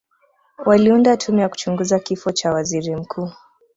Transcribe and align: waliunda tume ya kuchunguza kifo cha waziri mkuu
waliunda 0.65 1.17
tume 1.17 1.41
ya 1.41 1.49
kuchunguza 1.49 1.99
kifo 1.99 2.31
cha 2.31 2.51
waziri 2.51 2.95
mkuu 2.95 3.31